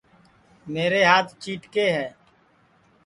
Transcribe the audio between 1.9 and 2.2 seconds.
ہے